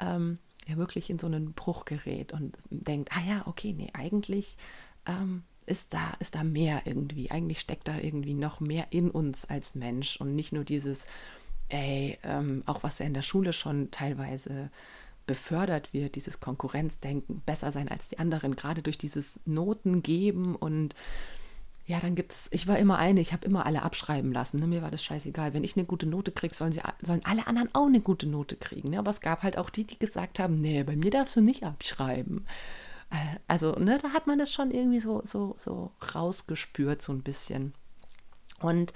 [0.00, 0.38] ähm,
[0.70, 4.56] ja wirklich in so einen Bruch gerät und denkt, ah ja, okay, nee, eigentlich
[5.06, 7.30] ähm, ist, da, ist da mehr irgendwie.
[7.30, 11.06] Eigentlich steckt da irgendwie noch mehr in uns als Mensch und nicht nur dieses,
[11.68, 14.70] ey, ähm, auch was ja in der Schule schon teilweise
[15.26, 20.94] befördert wird, dieses Konkurrenzdenken, besser sein als die anderen, gerade durch dieses Noten geben und
[21.90, 24.60] ja, dann gibt's, ich war immer eine, ich habe immer alle abschreiben lassen.
[24.60, 24.68] Ne?
[24.68, 25.54] Mir war das scheißegal.
[25.54, 26.72] Wenn ich eine gute Note kriege, sollen,
[27.02, 28.90] sollen alle anderen auch eine gute Note kriegen.
[28.90, 29.00] Ne?
[29.00, 31.64] Aber es gab halt auch die, die gesagt haben, nee, bei mir darfst du nicht
[31.64, 32.46] abschreiben.
[33.10, 37.24] Äh, also, ne, da hat man das schon irgendwie so, so, so rausgespürt, so ein
[37.24, 37.74] bisschen.
[38.60, 38.92] Und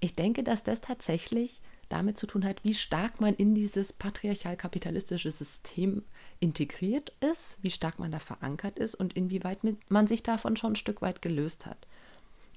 [0.00, 5.30] ich denke, dass das tatsächlich damit zu tun hat, wie stark man in dieses patriarchal-kapitalistische
[5.30, 6.02] System
[6.40, 10.76] integriert ist, wie stark man da verankert ist und inwieweit man sich davon schon ein
[10.76, 11.86] Stück weit gelöst hat.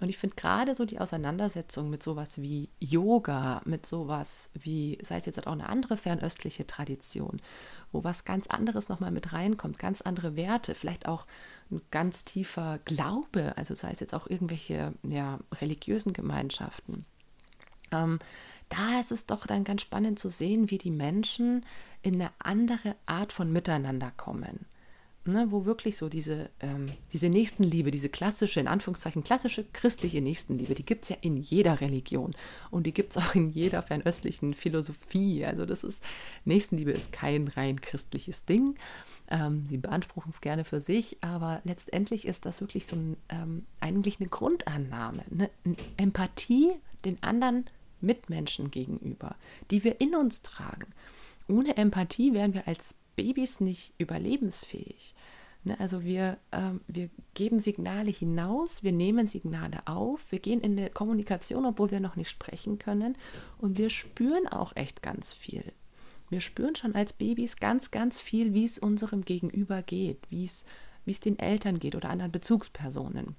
[0.06, 5.18] Und ich finde gerade so die Auseinandersetzung mit sowas wie Yoga, mit sowas wie, sei
[5.18, 7.42] es jetzt auch eine andere fernöstliche Tradition,
[7.92, 11.26] wo was ganz anderes nochmal mit reinkommt, ganz andere Werte, vielleicht auch
[11.72, 17.04] ein ganz tiefer Glaube, also sei es jetzt auch irgendwelche ja, religiösen Gemeinschaften.
[17.92, 18.20] Ähm,
[18.70, 21.66] da ist es doch dann ganz spannend zu sehen, wie die Menschen
[22.04, 24.68] in eine andere Art von Miteinander kommen
[25.28, 30.76] ne, wo wirklich so diese, ähm, diese Nächstenliebe, diese klassische, in Anführungszeichen klassische christliche Nächstenliebe,
[30.76, 32.36] die gibt es ja in jeder Religion
[32.72, 35.46] und die gibt es auch in jeder fernöstlichen Philosophie.
[35.46, 36.04] Also das ist,
[36.46, 38.76] Nächstenliebe ist kein rein christliches Ding.
[39.30, 43.66] Ähm, sie beanspruchen es gerne für sich, aber letztendlich ist das wirklich so ein, ähm,
[43.80, 46.72] eigentlich eine Grundannahme, eine, eine Empathie
[47.04, 47.66] den anderen
[48.02, 49.36] Mitmenschen gegenüber,
[49.72, 50.88] die wir in uns tragen.
[51.48, 55.16] Ohne Empathie wären wir als Babys nicht überlebensfähig.
[55.66, 55.80] Ne?
[55.80, 60.90] Also wir, ähm, wir geben Signale hinaus, wir nehmen Signale auf, wir gehen in eine
[60.90, 63.18] Kommunikation, obwohl wir noch nicht sprechen können.
[63.58, 65.74] Und wir spüren auch echt ganz viel.
[66.30, 70.66] Wir spüren schon als Babys ganz, ganz viel, wie es unserem Gegenüber geht, wie es,
[71.04, 73.36] wie es den Eltern geht oder anderen Bezugspersonen.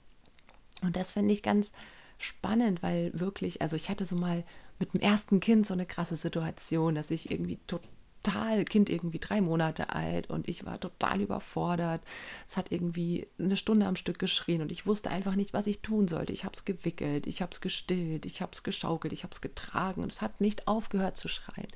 [0.82, 1.72] Und das finde ich ganz
[2.18, 4.44] spannend, weil wirklich, also ich hatte so mal
[4.78, 7.88] mit dem ersten Kind so eine krasse Situation, dass ich irgendwie total
[8.26, 12.02] total, Kind irgendwie drei Monate alt und ich war total überfordert.
[12.46, 15.80] Es hat irgendwie eine Stunde am Stück geschrien und ich wusste einfach nicht, was ich
[15.80, 16.32] tun sollte.
[16.32, 19.40] Ich habe es gewickelt, ich habe es gestillt, ich habe es geschaukelt, ich habe es
[19.40, 21.68] getragen und es hat nicht aufgehört zu schreien.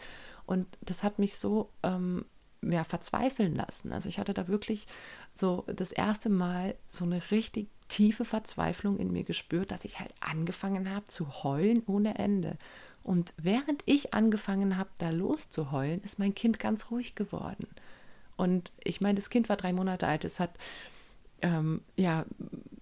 [0.47, 2.25] Und das hat mich so ähm,
[2.63, 3.93] ja, verzweifeln lassen.
[3.93, 4.87] Also ich hatte da wirklich
[5.35, 10.13] so das erste Mal so eine richtig tiefe Verzweiflung in mir gespürt, dass ich halt
[10.21, 12.59] angefangen habe zu heulen ohne Ende.
[13.03, 17.67] Und während ich angefangen habe, da loszuheulen, ist mein Kind ganz ruhig geworden.
[18.37, 20.25] Und ich meine, das Kind war drei Monate alt.
[20.25, 20.51] Es hat,
[21.43, 22.25] ähm, ja,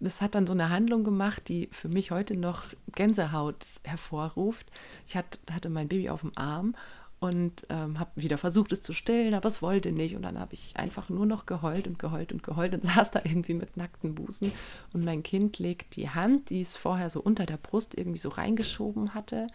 [0.00, 4.70] es hat dann so eine Handlung gemacht, die für mich heute noch Gänsehaut hervorruft.
[5.06, 6.74] Ich hat, hatte mein Baby auf dem Arm
[7.20, 10.14] und ähm, habe wieder versucht, es zu stillen, aber es wollte nicht.
[10.14, 13.20] Und dann habe ich einfach nur noch geheult und geheult und geheult und saß da
[13.24, 14.52] irgendwie mit nackten Busen.
[14.92, 18.28] Und mein Kind legt die Hand, die es vorher so unter der Brust irgendwie so
[18.28, 19.48] reingeschoben hatte,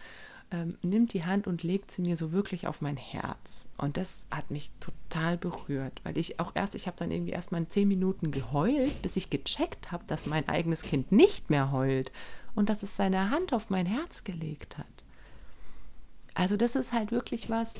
[0.54, 3.68] ähm, nimmt die Hand und legt sie mir so wirklich auf mein Herz.
[3.76, 7.50] Und das hat mich total berührt, weil ich auch erst, ich habe dann irgendwie erst
[7.50, 12.12] mal zehn Minuten geheult, bis ich gecheckt habe, dass mein eigenes Kind nicht mehr heult
[12.54, 14.86] und dass es seine Hand auf mein Herz gelegt hat.
[16.34, 17.74] Also das ist halt wirklich was,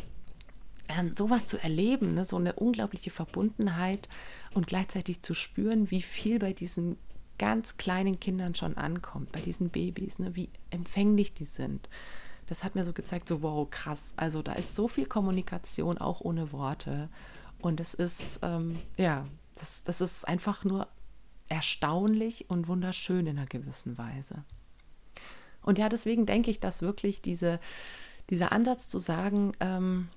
[0.88, 2.24] ähm, sowas zu erleben, ne?
[2.24, 4.08] so eine unglaubliche Verbundenheit
[4.52, 6.96] und gleichzeitig zu spüren, wie viel bei diesen
[7.38, 10.34] ganz kleinen Kindern schon ankommt, bei diesen Babys, ne?
[10.34, 11.88] wie empfänglich die sind
[12.46, 14.14] das hat mir so gezeigt, so wow, krass.
[14.16, 17.08] Also da ist so viel Kommunikation, auch ohne Worte.
[17.60, 20.88] Und es ist, ähm, ja, das, das ist einfach nur
[21.48, 24.44] erstaunlich und wunderschön in einer gewissen Weise.
[25.62, 27.58] Und ja, deswegen denke ich, dass wirklich diese,
[28.30, 30.08] dieser Ansatz zu sagen, ähm,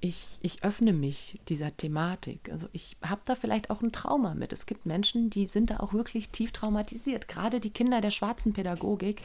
[0.00, 2.50] ich, ich öffne mich dieser Thematik.
[2.52, 4.52] Also ich habe da vielleicht auch ein Trauma mit.
[4.52, 7.26] Es gibt Menschen, die sind da auch wirklich tief traumatisiert.
[7.26, 9.22] Gerade die Kinder der schwarzen Pädagogik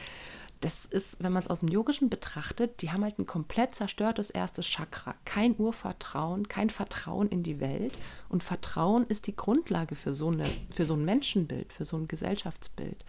[0.64, 4.30] das ist, wenn man es aus dem Yogischen betrachtet, die haben halt ein komplett zerstörtes
[4.30, 5.14] erstes Chakra.
[5.26, 7.98] Kein Urvertrauen, kein Vertrauen in die Welt.
[8.30, 12.08] Und Vertrauen ist die Grundlage für so, eine, für so ein Menschenbild, für so ein
[12.08, 13.04] Gesellschaftsbild.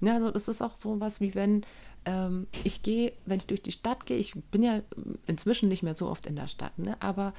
[0.00, 1.64] Ja, also das ist auch so was wie wenn
[2.06, 4.82] ähm, ich gehe, wenn ich durch die Stadt gehe, ich bin ja
[5.28, 7.32] inzwischen nicht mehr so oft in der Stadt, ne, aber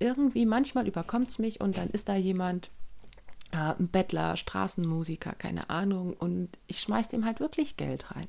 [0.00, 2.70] irgendwie manchmal überkommt es mich und dann ist da jemand,
[3.52, 8.26] äh, ein Bettler, Straßenmusiker, keine Ahnung, und ich schmeiß dem halt wirklich Geld rein.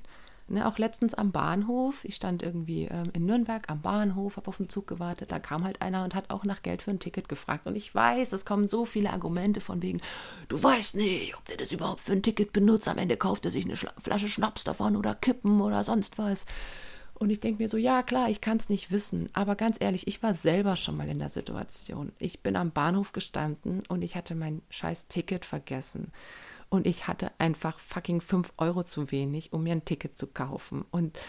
[0.51, 4.57] Ne, auch letztens am Bahnhof, ich stand irgendwie ähm, in Nürnberg am Bahnhof, habe auf
[4.57, 7.29] den Zug gewartet, da kam halt einer und hat auch nach Geld für ein Ticket
[7.29, 7.67] gefragt.
[7.67, 10.01] Und ich weiß, es kommen so viele Argumente von wegen,
[10.49, 13.51] du weißt nicht, ob der das überhaupt für ein Ticket benutzt, am Ende kauft er
[13.51, 16.45] sich eine Schla Flasche Schnaps davon oder Kippen oder sonst was.
[17.13, 20.05] Und ich denke mir so, ja klar, ich kann es nicht wissen, aber ganz ehrlich,
[20.07, 22.11] ich war selber schon mal in der Situation.
[22.19, 26.11] Ich bin am Bahnhof gestanden und ich hatte mein scheiß Ticket vergessen.
[26.71, 30.85] Und ich hatte einfach fucking 5 Euro zu wenig, um mir ein Ticket zu kaufen.
[30.89, 31.19] Und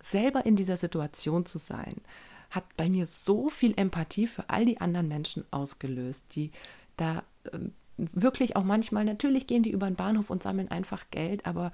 [0.00, 1.96] selber in dieser Situation zu sein,
[2.50, 6.52] hat bei mir so viel Empathie für all die anderen Menschen ausgelöst, die
[6.96, 7.58] da äh,
[7.96, 11.72] wirklich auch manchmal, natürlich gehen die über den Bahnhof und sammeln einfach Geld, aber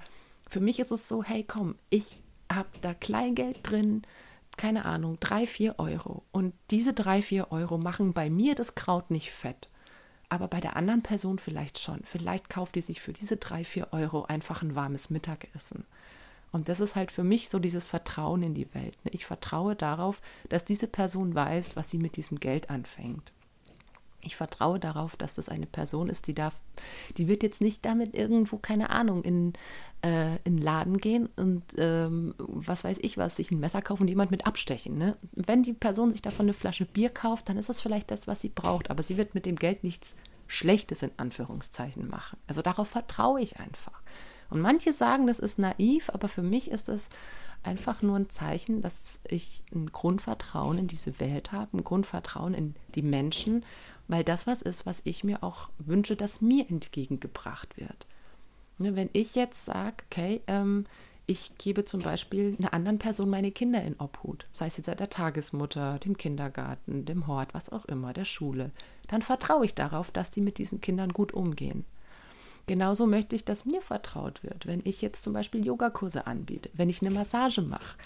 [0.49, 4.01] für mich ist es so, hey komm, ich habe da Kleingeld drin,
[4.57, 6.23] keine Ahnung, drei, vier Euro.
[6.31, 9.69] Und diese drei, vier Euro machen bei mir das Kraut nicht fett
[10.29, 12.01] aber bei der anderen Person vielleicht schon.
[12.03, 15.85] Vielleicht kauft die sich für diese drei, vier Euro einfach ein warmes Mittagessen.
[16.51, 18.97] Und das ist halt für mich so dieses Vertrauen in die Welt.
[19.03, 19.11] Ne?
[19.13, 23.31] Ich vertraue darauf, dass diese Person weiß, was sie mit diesem Geld anfängt.
[24.21, 26.53] Ich vertraue darauf, dass das eine Person ist, die darf,
[27.17, 29.53] die wird jetzt nicht damit irgendwo, keine Ahnung, in,
[30.01, 34.31] äh, Laden gehen und ähm, was weiß ich was, sich ein Messer kaufen und jemand
[34.31, 34.97] mit abstechen.
[34.97, 35.17] Ne?
[35.31, 38.41] Wenn die Person sich davon eine Flasche Bier kauft, dann ist das vielleicht das, was
[38.41, 40.15] sie braucht, aber sie wird mit dem Geld nichts
[40.47, 42.37] Schlechtes in Anführungszeichen machen.
[42.47, 44.01] Also darauf vertraue ich einfach.
[44.49, 47.09] Und manche sagen, das ist naiv, aber für mich ist es
[47.61, 52.75] einfach nur ein Zeichen, dass ich ein Grundvertrauen in diese Welt habe, ein Grundvertrauen in
[52.95, 53.65] die Menschen
[54.09, 58.07] weil das was ist, was ich mir auch wünsche, dass mir entgegengebracht wird.
[58.79, 60.85] Ne, wenn ich jetzt sage, okay, ähm,
[61.27, 65.09] ich gebe zum Beispiel einer anderen Person meine Kinder in Obhut, sei es jetzt der
[65.09, 68.71] Tagesmutter, dem Kindergarten, dem Hort, was auch immer, der Schule,
[69.07, 71.85] dann vertraue ich darauf, dass die mit diesen Kindern gut umgehen.
[72.65, 76.89] Genauso möchte ich, dass mir vertraut wird, wenn ich jetzt zum Beispiel Yogakurse anbiete, wenn
[76.89, 77.97] ich eine Massage mache,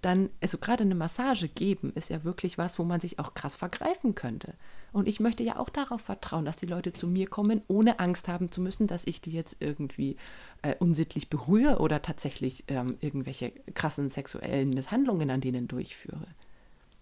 [0.00, 3.56] dann, also gerade eine Massage geben, ist ja wirklich was, wo man sich auch krass
[3.56, 4.54] vergreifen könnte.
[4.92, 8.28] Und ich möchte ja auch darauf vertrauen, dass die Leute zu mir kommen, ohne Angst
[8.28, 10.16] haben zu müssen, dass ich die jetzt irgendwie
[10.62, 16.26] äh, unsittlich berühre oder tatsächlich ähm, irgendwelche krassen sexuellen Misshandlungen an denen durchführe.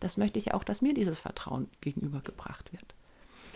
[0.01, 2.95] Das möchte ich auch, dass mir dieses Vertrauen gegenübergebracht wird.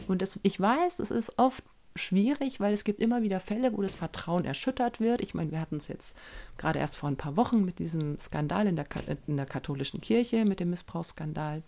[0.07, 1.65] Und das, ich weiß, es ist oft
[1.97, 5.21] schwierig, weil es gibt immer wieder Fälle, wo das Vertrauen erschüttert wird.
[5.21, 6.17] Ich meine, wir hatten es jetzt
[6.57, 8.87] gerade erst vor ein paar Wochen mit diesem Skandal in der,
[9.27, 11.63] in der katholischen Kirche, mit dem Missbrauchsskandal.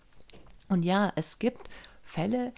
[0.69, 1.69] Und ja, es gibt
[2.01, 2.53] Fälle,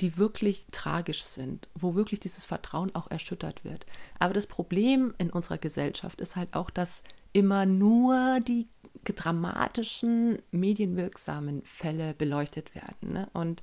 [0.00, 3.86] die wirklich tragisch sind, wo wirklich dieses Vertrauen auch erschüttert wird.
[4.18, 8.68] Aber das Problem in unserer Gesellschaft ist halt auch, dass immer nur die
[9.04, 13.12] dramatischen, medienwirksamen Fälle beleuchtet werden.
[13.12, 13.28] Ne?
[13.32, 13.62] Und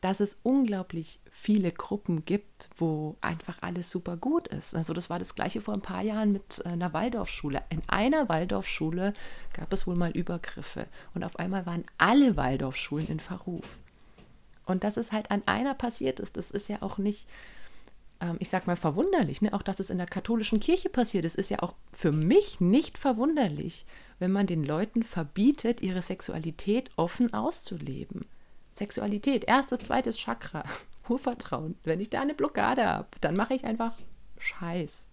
[0.00, 4.74] dass es unglaublich viele Gruppen gibt, wo einfach alles super gut ist.
[4.74, 7.62] Also das war das gleiche vor ein paar Jahren mit äh, einer Waldorfschule.
[7.70, 9.12] In einer Waldorfschule
[9.52, 13.80] gab es wohl mal Übergriffe und auf einmal waren alle Waldorfschulen in Verruf.
[14.66, 17.26] Und dass es halt an einer passiert ist, das ist ja auch nicht,
[18.20, 19.42] ähm, ich sag mal, verwunderlich.
[19.42, 19.52] Ne?
[19.52, 22.98] Auch dass es in der katholischen Kirche passiert ist, ist ja auch für mich nicht
[22.98, 23.86] verwunderlich,
[24.18, 28.26] wenn man den Leuten verbietet, ihre Sexualität offen auszuleben.
[28.78, 30.64] Sexualität, erstes, zweites Chakra,
[31.08, 31.76] Urvertrauen.
[31.84, 33.94] Wenn ich da eine Blockade habe, dann mache ich einfach
[34.38, 35.06] Scheiß.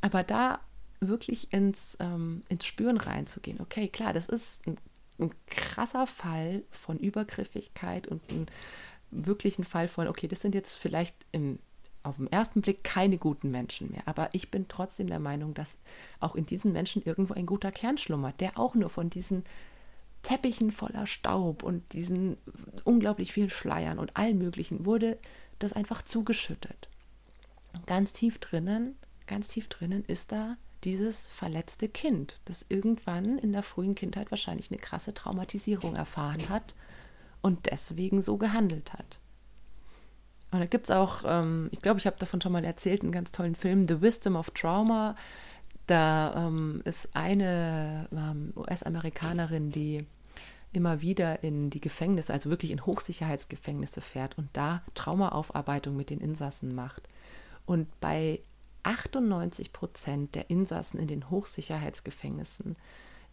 [0.00, 0.60] Aber da
[1.00, 4.76] wirklich ins, ähm, ins Spüren reinzugehen, okay, klar, das ist ein,
[5.20, 8.46] ein krasser Fall von Übergriffigkeit und ein
[9.10, 11.58] wirklichen Fall von, okay, das sind jetzt vielleicht im,
[12.02, 14.02] auf den ersten Blick keine guten Menschen mehr.
[14.06, 15.78] Aber ich bin trotzdem der Meinung, dass
[16.20, 19.44] auch in diesen Menschen irgendwo ein guter Kern schlummert, der auch nur von diesen
[20.22, 22.36] Teppichen voller Staub und diesen
[22.84, 25.18] unglaublich vielen Schleiern und allen möglichen wurde
[25.58, 26.88] das einfach zugeschüttet.
[27.86, 33.62] ganz tief drinnen, ganz tief drinnen ist da dieses verletzte Kind, das irgendwann in der
[33.62, 36.74] frühen Kindheit wahrscheinlich eine krasse Traumatisierung erfahren hat
[37.42, 39.18] und deswegen so gehandelt hat.
[40.50, 43.12] Und da gibt es auch, ähm, ich glaube, ich habe davon schon mal erzählt, einen
[43.12, 45.14] ganz tollen Film, The Wisdom of Trauma.
[45.88, 50.06] Da ähm, ist eine ähm, US-Amerikanerin, die
[50.74, 56.20] immer wieder in die Gefängnisse, also wirklich in Hochsicherheitsgefängnisse fährt und da Traumaaufarbeitung mit den
[56.20, 57.08] Insassen macht.
[57.64, 58.42] Und bei
[58.82, 62.76] 98 Prozent der Insassen in den Hochsicherheitsgefängnissen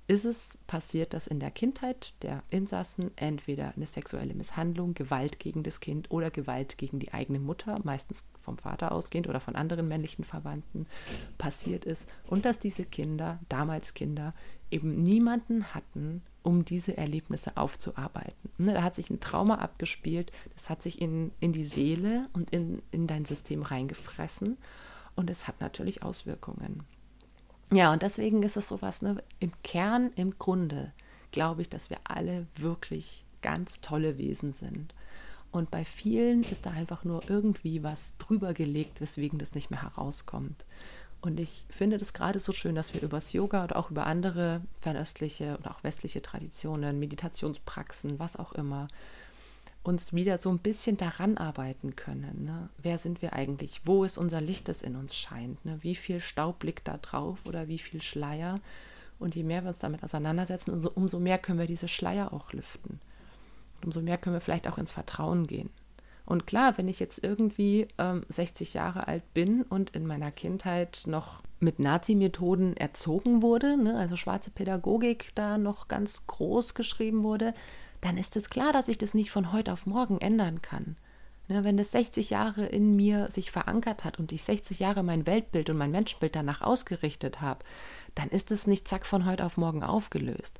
[0.08, 5.64] ist es passiert, dass in der Kindheit der Insassen entweder eine sexuelle Misshandlung, Gewalt gegen
[5.64, 9.88] das Kind oder Gewalt gegen die eigene Mutter, meistens vom Vater ausgehend oder von anderen
[9.88, 10.86] männlichen Verwandten,
[11.40, 14.34] passiert ist und dass diese Kinder, damals Kinder,
[14.70, 18.52] eben niemanden hatten, um diese Erlebnisse aufzuarbeiten.
[18.60, 22.52] Ne, da hat sich ein Trauma abgespielt, das hat sich in, in die Seele und
[22.52, 24.58] in, in dein System reingefressen
[25.16, 26.84] und es hat natürlich Auswirkungen.
[27.72, 30.94] Ja, und deswegen ist es sowas, ne, im Kern, im Grunde
[31.32, 34.94] glaube ich, dass wir alle wirklich ganz tolle Wesen sind.
[35.52, 39.84] Und bei vielen ist da einfach nur irgendwie was drüber gelegt, weswegen das nicht mehr
[39.84, 40.66] herauskommt.
[41.22, 44.06] Und ich finde das gerade so schön, dass wir über das Yoga oder auch über
[44.06, 48.88] andere fernöstliche oder auch westliche Traditionen, Meditationspraxen, was auch immer,
[49.86, 52.46] uns wieder so ein bisschen daran arbeiten können.
[52.46, 52.70] Ne?
[52.82, 53.82] Wer sind wir eigentlich?
[53.86, 55.64] Wo ist unser Licht, das in uns scheint?
[55.64, 55.78] Ne?
[55.82, 58.60] Wie viel Staub liegt da drauf oder wie viel Schleier?
[59.20, 62.52] Und je mehr wir uns damit auseinandersetzen, umso, umso mehr können wir diese Schleier auch
[62.52, 63.00] lüften.
[63.84, 65.70] Umso mehr können wir vielleicht auch ins Vertrauen gehen.
[66.26, 71.04] Und klar, wenn ich jetzt irgendwie ähm, 60 Jahre alt bin und in meiner Kindheit
[71.06, 77.54] noch mit Nazi-Methoden erzogen wurde, ne, also schwarze Pädagogik da noch ganz groß geschrieben wurde,
[78.06, 80.96] dann ist es klar, dass ich das nicht von heute auf morgen ändern kann.
[81.48, 85.26] Ne, wenn das 60 Jahre in mir sich verankert hat und ich 60 Jahre mein
[85.26, 87.66] Weltbild und mein Menschenbild danach ausgerichtet habe,
[88.14, 90.60] dann ist es nicht zack von heute auf morgen aufgelöst.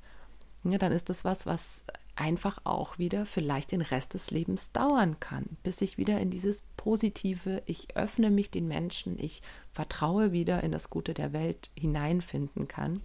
[0.64, 1.84] Ja, dann ist das was, was
[2.16, 6.64] einfach auch wieder vielleicht den Rest des Lebens dauern kann, bis ich wieder in dieses
[6.78, 12.68] Positive, ich öffne mich den Menschen, ich vertraue wieder in das Gute der Welt hineinfinden
[12.68, 13.02] kann.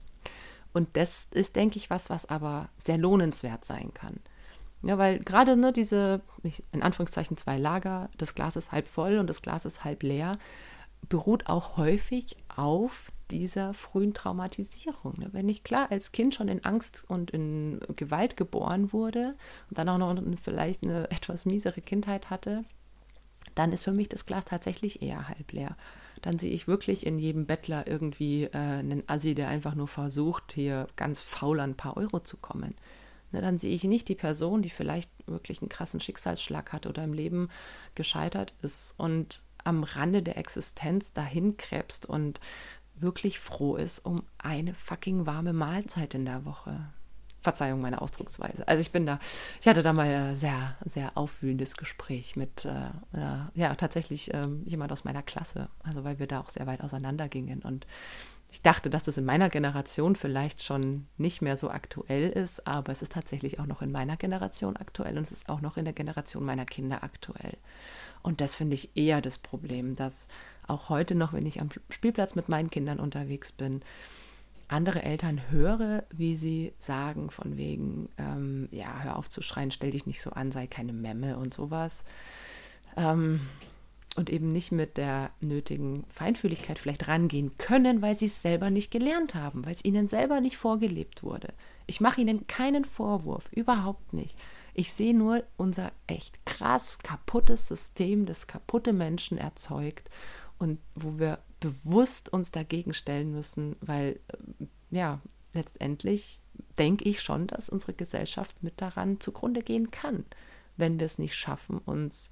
[0.73, 4.21] Und das ist, denke ich, was, was aber sehr lohnenswert sein kann.
[4.83, 6.23] Ja, weil gerade ne, diese,
[6.73, 10.39] in Anführungszeichen, zwei Lager, das Glas ist halb voll und das Glas ist halb leer,
[11.09, 15.19] beruht auch häufig auf dieser frühen Traumatisierung.
[15.19, 15.29] Ne?
[15.33, 19.37] Wenn ich klar als Kind schon in Angst und in Gewalt geboren wurde
[19.69, 22.65] und dann auch noch vielleicht eine etwas miesere Kindheit hatte,
[23.55, 25.77] dann ist für mich das Glas tatsächlich eher halb leer
[26.23, 30.53] dann sehe ich wirklich in jedem Bettler irgendwie äh, einen Assi, der einfach nur versucht,
[30.53, 32.75] hier ganz faul an ein paar Euro zu kommen.
[33.33, 37.05] Ne, dann sehe ich nicht die Person, die vielleicht wirklich einen krassen Schicksalsschlag hat oder
[37.05, 37.49] im Leben
[37.95, 42.41] gescheitert ist und am Rande der Existenz dahin krebst und
[42.97, 46.81] wirklich froh ist um eine fucking warme Mahlzeit in der Woche.
[47.43, 48.69] Verzeihung meine Ausdrucksweise.
[48.69, 49.19] Also ich bin da,
[49.61, 52.91] ich hatte da mal ein sehr, sehr aufwühlendes Gespräch mit, äh,
[53.55, 57.29] ja, tatsächlich äh, jemand aus meiner Klasse, also weil wir da auch sehr weit auseinander
[57.29, 57.87] gingen und
[58.53, 62.91] ich dachte, dass das in meiner Generation vielleicht schon nicht mehr so aktuell ist, aber
[62.91, 65.85] es ist tatsächlich auch noch in meiner Generation aktuell und es ist auch noch in
[65.85, 67.57] der Generation meiner Kinder aktuell.
[68.23, 70.29] Und das finde ich eher das Problem, dass
[70.67, 73.83] auch heute noch, wenn ich am Spielplatz mit meinen Kindern unterwegs bin,
[74.69, 79.91] andere Eltern höre, wie sie sagen, von wegen, ähm, ja, hör auf zu schreien, stell
[79.91, 82.05] dich nicht so an, sei keine Memme und sowas.
[82.97, 83.41] Ähm,
[84.17, 88.91] und eben nicht mit der nötigen Feinfühligkeit vielleicht rangehen können, weil sie es selber nicht
[88.91, 91.53] gelernt haben, weil es ihnen selber nicht vorgelebt wurde.
[91.87, 94.37] Ich mache ihnen keinen Vorwurf, überhaupt nicht.
[94.75, 100.09] Ich sehe nur unser echt krass kaputtes System, das kaputte Menschen erzeugt
[100.59, 105.21] und wo wir bewusst uns dagegen stellen müssen, weil äh, ja,
[105.53, 106.41] letztendlich
[106.79, 110.25] denke ich schon, dass unsere Gesellschaft mit daran zugrunde gehen kann,
[110.77, 112.31] wenn wir es nicht schaffen, uns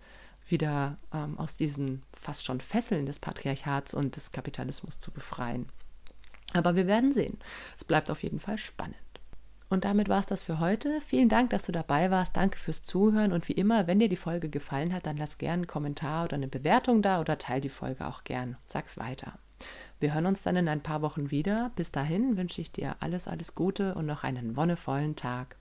[0.51, 5.67] wieder ähm, aus diesen fast schon Fesseln des Patriarchats und des Kapitalismus zu befreien.
[6.55, 7.39] Aber wir werden sehen.
[7.77, 8.97] Es bleibt auf jeden Fall spannend.
[9.69, 11.01] Und damit war es das für heute.
[11.03, 12.37] Vielen Dank, dass du dabei warst.
[12.37, 13.33] Danke fürs Zuhören.
[13.33, 16.37] Und wie immer, wenn dir die Folge gefallen hat, dann lass gerne einen Kommentar oder
[16.37, 18.57] eine Bewertung da oder teile die Folge auch gern.
[18.65, 19.39] Sag's weiter.
[20.01, 21.71] Wir hören uns dann in ein paar Wochen wieder.
[21.77, 25.57] Bis dahin wünsche ich dir alles, alles Gute und noch einen wonnevollen Tag.